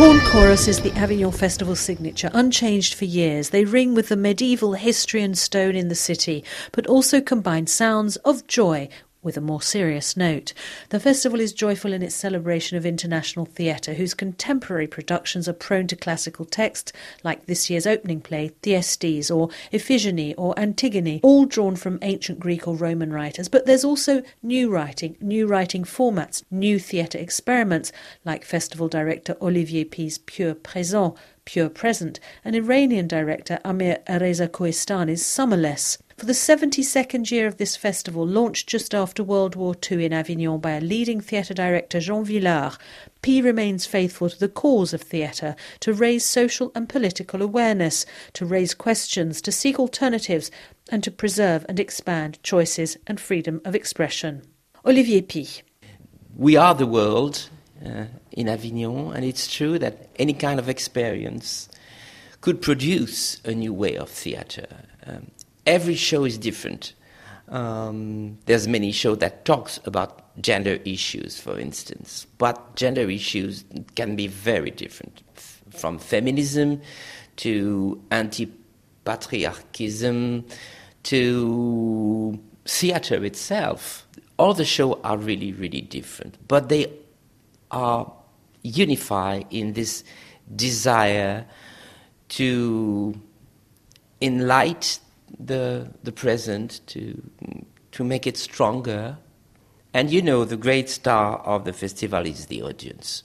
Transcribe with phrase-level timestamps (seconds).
[0.00, 3.50] horn chorus is the Avignon Festival signature, unchanged for years.
[3.50, 6.42] They ring with the medieval history and stone in the city,
[6.72, 8.88] but also combine sounds of joy
[9.22, 10.52] with a more serious note.
[10.88, 15.86] The festival is joyful in its celebration of international theatre, whose contemporary productions are prone
[15.88, 16.92] to classical text,
[17.22, 22.66] like this year's opening play, Thyestes, or Iphigenie, or Antigone, all drawn from ancient Greek
[22.66, 23.48] or Roman writers.
[23.48, 27.92] But there's also new writing, new writing formats, new theatre experiments,
[28.24, 31.16] like festival director Olivier Py's Pure Présent,
[31.50, 35.98] Pure Present, and Iranian director Amir Reza Koohestani's Summerless.
[36.16, 40.60] For the 72nd year of this festival, launched just after World War II in Avignon
[40.60, 42.78] by a leading theatre director Jean Vilar,
[43.22, 48.46] Py remains faithful to the cause of theatre, to raise social and political awareness, to
[48.46, 50.52] raise questions, to seek alternatives,
[50.88, 54.42] and to preserve and expand choices and freedom of expression.
[54.86, 55.48] Olivier Py.
[56.36, 57.48] We are the world
[57.84, 61.68] uh, in Avignon, and it's true that any kind of experience
[62.40, 64.66] could produce a new way of theatre.
[65.06, 65.30] Um,
[65.66, 66.94] every show is different.
[67.48, 73.64] Um, there's many shows that talks about gender issues, for instance, but gender issues
[73.96, 76.80] can be very different, f- from feminism
[77.36, 80.44] to anti-patriarchism
[81.02, 84.06] to theater itself.
[84.38, 86.86] All the shows are really, really different, but they
[87.70, 88.12] are
[88.62, 90.04] unified in this
[90.54, 91.46] desire
[92.28, 93.20] to
[94.20, 95.02] enlighten
[95.38, 97.20] the, the present, to,
[97.92, 99.16] to make it stronger.
[99.94, 103.22] And you know, the great star of the festival is the audience,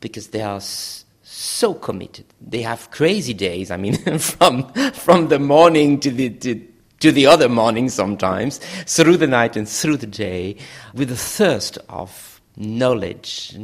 [0.00, 2.26] because they are so committed.
[2.40, 6.66] They have crazy days, I mean, from, from the morning to the, to,
[7.00, 10.56] to the other morning sometimes, through the night and through the day,
[10.94, 13.56] with a thirst of knowledge,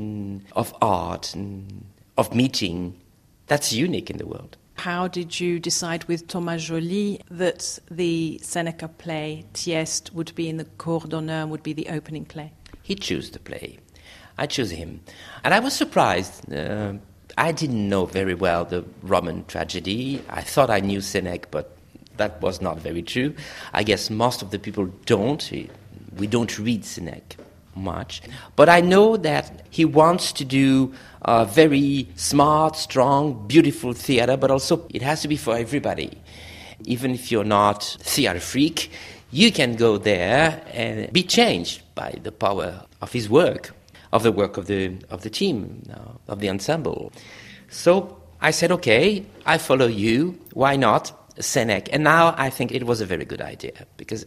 [0.53, 1.85] of art, and
[2.17, 3.01] of meeting.
[3.47, 4.57] That's unique in the world.
[4.77, 10.57] How did you decide with Thomas Joly that the Seneca play Thyeste would be in
[10.57, 12.53] the cour d'honneur, would be the opening play?
[12.83, 13.79] He chose the play.
[14.39, 15.01] I chose him.
[15.43, 16.53] And I was surprised.
[16.53, 16.95] Uh,
[17.37, 20.23] I didn't know very well the Roman tragedy.
[20.29, 21.77] I thought I knew Seneca, but
[22.17, 23.35] that was not very true.
[23.73, 25.53] I guess most of the people don't.
[26.17, 27.37] We don't read Seneca
[27.79, 28.23] much.
[28.57, 34.51] But I know that he wants to do a very smart, strong, beautiful theater, but
[34.51, 36.19] also it has to be for everybody.
[36.85, 38.91] Even if you're not theater freak,
[39.31, 43.75] you can go there and be changed by the power of his work,
[44.13, 47.13] of the work of the, of the team, uh, of the ensemble.
[47.69, 50.39] So I said, okay, I follow you.
[50.53, 51.13] Why not?
[51.39, 51.89] Sénèque.
[51.93, 54.25] And now I think it was a very good idea because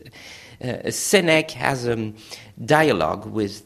[0.64, 2.16] uh, Seneca has a um,
[2.64, 3.64] dialogue with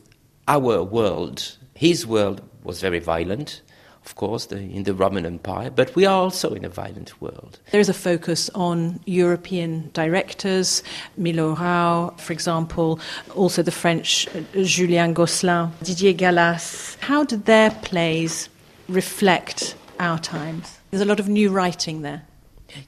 [0.48, 1.58] our world.
[1.74, 3.62] His world was very violent,
[4.06, 7.60] of course, the, in the Roman Empire, but we are also in a violent world.
[7.72, 10.84] There's a focus on European directors,
[11.18, 13.00] Milo Rau, for example,
[13.36, 16.98] also the French uh, Julien Gosselin, Didier Galas.
[17.02, 18.50] How did their plays
[18.88, 20.80] reflect our times?
[20.92, 22.24] There's a lot of new writing there.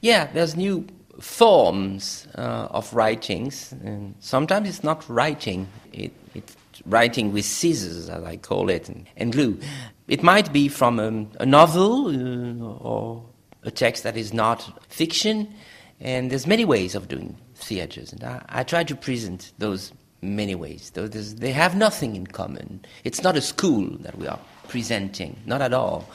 [0.00, 0.86] Yeah, there's new
[1.20, 3.72] forms uh, of writings.
[3.84, 6.56] And sometimes it's not writing, it, it's
[6.86, 9.58] writing with scissors, as I call it, and, and glue.
[10.06, 10.98] It might be from
[11.38, 13.24] a novel uh, or
[13.64, 15.52] a text that is not fiction,
[16.00, 18.12] and there's many ways of doing theatres.
[18.12, 19.92] And I, I try to present those
[20.22, 20.90] many ways.
[20.90, 22.84] They have nothing in common.
[23.04, 26.08] It's not a school that we are presenting, not at all.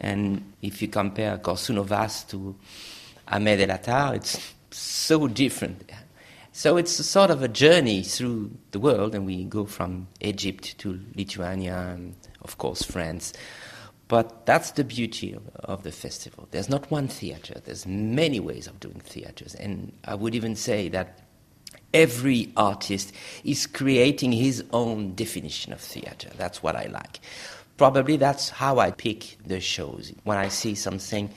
[0.00, 2.54] And if you compare Koršunovas to
[3.32, 5.90] Ahmed El Attar, it's so different.
[6.52, 11.00] So it's sort of a journey through the world, and we go from Egypt to
[11.16, 13.32] Lithuania and, of course, France.
[14.06, 16.46] But that's the beauty of, of, the festival.
[16.50, 19.54] There's not one theater, there's many ways of doing theaters.
[19.54, 21.20] And I would even say that
[21.94, 26.28] every artist is creating his own definition of theater.
[26.36, 27.20] That's what I like.
[27.78, 30.12] Probably that's how I pick the shows.
[30.24, 31.30] When I see something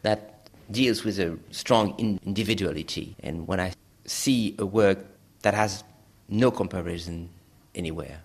[0.00, 0.31] that
[0.70, 3.16] deals with a strong individuality.
[3.22, 3.72] And when I
[4.04, 4.98] see a work
[5.42, 5.84] that has
[6.28, 7.30] no comparison
[7.74, 8.22] anywhere.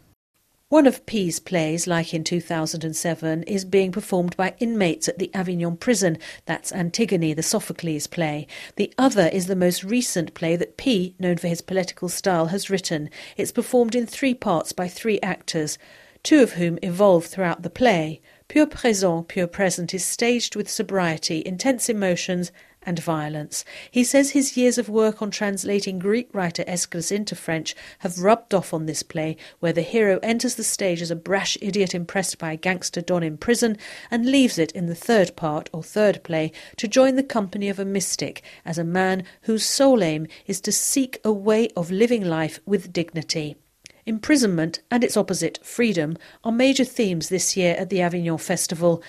[0.70, 5.78] One of Py's plays, like in 2007, is being performed by inmates at the Avignon
[5.78, 6.18] prison.
[6.46, 8.48] That's Antigone, the Sophocles play.
[8.76, 12.70] The other is the most recent play that Py, known for his political style, has
[12.70, 13.10] written.
[13.38, 15.78] It's performed in three parts by three actors,
[16.22, 18.20] two of whom evolve throughout the play.
[18.50, 22.50] Pure Présent, Pure Present is staged with sobriety, intense emotions,
[22.82, 23.66] and violence.
[23.92, 28.54] He says his years of work on translating Greek writer Aeschylus into French have rubbed
[28.54, 32.38] off on this play, where the hero enters the stage as a brash idiot impressed
[32.38, 33.78] by a gangster don in prison
[34.10, 37.80] and leaves it in the third part or third play to join the company of
[37.80, 42.24] a mystic as a man whose sole aim is to seek a way of living
[42.24, 43.58] life with dignity.
[44.08, 49.04] Imprisonment and its opposite, freedom, are major themes this year at the Avignon Festival,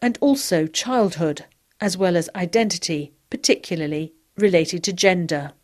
[0.00, 1.44] and also childhood,
[1.80, 5.54] as well as identity, particularly related to gender.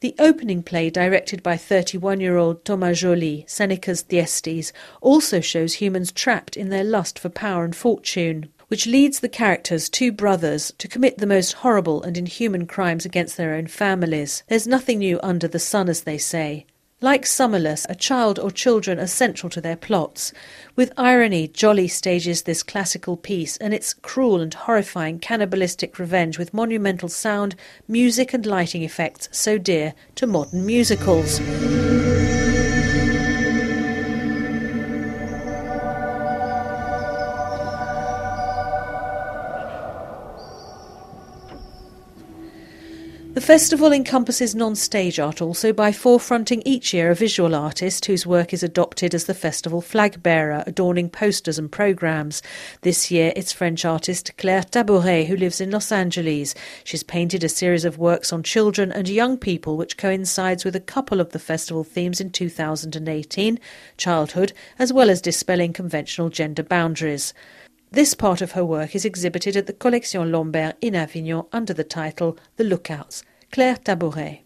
[0.00, 4.72] The opening play, directed by 31 year old Thomas Joly, Seneca's Thyestes,
[5.02, 9.90] also shows humans trapped in their lust for power and fortune, which leads the characters,
[9.90, 14.44] two brothers, to commit the most horrible and inhuman crimes against their own families.
[14.48, 16.64] There's nothing new under the sun, as they say.
[17.02, 20.34] Like Summerless, a child or children are central to their plots.
[20.76, 26.52] With irony, Joly stages this classical piece and its cruel and horrifying cannibalistic revenge with
[26.52, 27.56] monumental sound,
[27.88, 31.40] music, and lighting effects so dear to modern musicals.
[43.40, 48.26] The festival encompasses non stage art also by forefronting each year a visual artist whose
[48.26, 52.42] work is adopted as the festival flag bearer, adorning posters and programmes.
[52.82, 56.54] This year it's French artist Claire Tabouret, who lives in Los Angeles.
[56.84, 60.78] She's painted a series of works on children and young people, which coincides with a
[60.78, 63.58] couple of the festival themes in 2018
[63.96, 67.32] childhood, as well as dispelling conventional gender boundaries.
[67.90, 71.84] This part of her work is exhibited at the Collection Lambert in Avignon under the
[71.84, 73.24] title The Lookouts.
[73.52, 74.44] Claire Tabouret.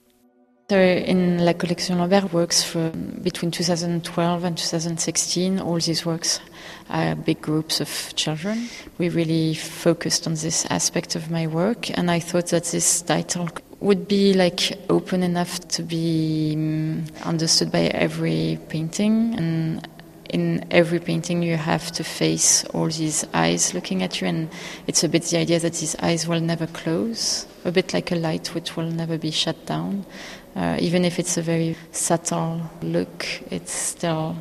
[0.70, 2.90] So in La Collection Lambert works for
[3.22, 5.60] between 2012 and 2016.
[5.60, 6.40] All these works
[6.88, 8.70] are big groups of children.
[8.96, 13.50] We really focused on this aspect of my work, and I thought that this title
[13.80, 19.86] would be like open enough to be um, understood by every painting and
[20.30, 24.48] in every painting you have to face all these eyes looking at you and
[24.86, 28.16] it's a bit the idea that these eyes will never close a bit like a
[28.16, 30.04] light which will never be shut down
[30.56, 34.36] uh, even if it's a very subtle look it's still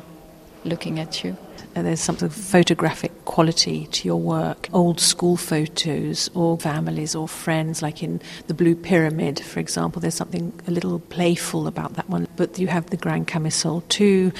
[0.64, 1.36] looking at you
[1.74, 7.82] and there's something photographic quality to your work, old school photos or families or friends,
[7.82, 10.00] like in the Blue Pyramid, for example.
[10.00, 12.28] There's something a little playful about that one.
[12.36, 14.32] But you have the Grand Camisole too,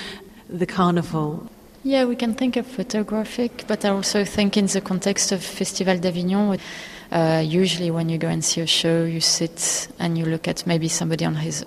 [0.49, 1.51] the carnival?
[1.83, 5.99] Yeah, we can think of photographic, but I also think in the context of Festival
[5.99, 6.59] d'Avignon.
[7.15, 10.67] Uh, usually, when you go and see a show, you sit and you look at
[10.67, 11.65] maybe somebody on his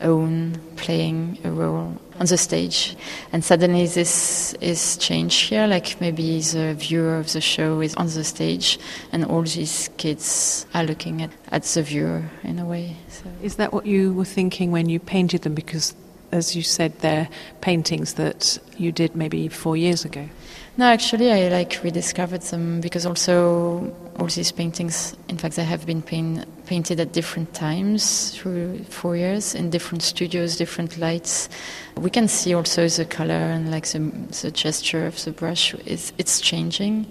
[0.00, 2.96] own playing a role on the stage.
[3.32, 5.66] And suddenly, this is changed here.
[5.66, 8.78] Like maybe the viewer of the show is on the stage,
[9.10, 12.96] and all these kids are looking at, at the viewer in a way.
[13.08, 13.24] So.
[13.42, 15.54] Is that what you were thinking when you painted them?
[15.54, 15.92] Because
[16.32, 17.28] as you said, they're
[17.60, 20.28] paintings that you did maybe four years ago.
[20.76, 25.86] No, actually, I like rediscovered them because also all these paintings, in fact, they have
[25.86, 31.48] been paint, painted at different times through four years in different studios, different lights.
[31.96, 34.00] We can see also the color and like the,
[34.42, 37.06] the gesture of the brush is it's changing.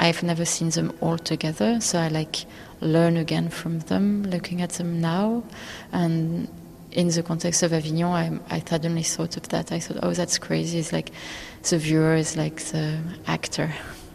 [0.00, 2.44] I've never seen them all together, so I like
[2.80, 5.44] learn again from them, looking at them now,
[5.92, 6.48] and
[6.96, 9.70] in the context of Avignon, I, I suddenly thought of that.
[9.70, 10.78] I thought, oh, that's crazy.
[10.78, 11.12] It's like
[11.68, 13.72] the viewer is like the actor.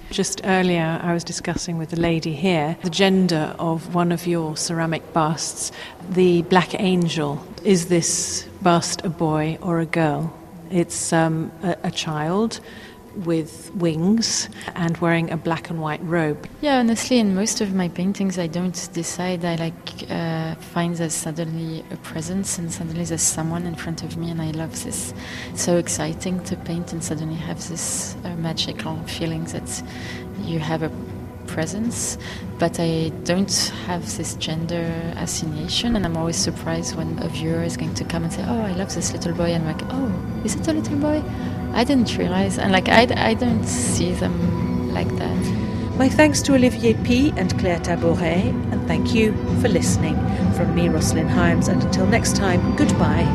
[0.10, 4.58] Just earlier, I was discussing with the lady here the gender of one of your
[4.58, 5.72] ceramic busts,
[6.10, 7.42] the Black Angel.
[7.64, 10.34] Is this bust a boy or a girl?
[10.72, 12.60] It's um, a, a child
[13.16, 16.48] with wings and wearing a black and white robe.
[16.62, 19.46] Yeah, honestly, in most of my paintings, I don't decide.
[19.46, 24.18] I like uh, find there's suddenly a presence and suddenly there's someone in front of
[24.18, 25.14] me, and I love this.
[25.56, 29.84] so exciting to paint and suddenly have this uh, magical feeling that
[30.40, 30.92] you have a
[31.48, 32.18] presence,
[32.60, 33.54] but I don't
[33.86, 34.86] have this gender
[35.18, 38.62] assignation, and I'm always surprised when a viewer is going to come and say, "Oh,
[38.62, 40.10] I love this little boy," and I'm like, "Oh,
[40.46, 41.22] is it a little boy?"
[41.74, 45.98] I didn't realize, and like I, I don't see them like that.
[45.98, 47.32] My thanks to Olivier Py.
[47.38, 50.16] and Claire Tabouret, and thank you for listening.
[50.54, 53.26] From me, Rosslyn Hyams, and until next time, goodbye.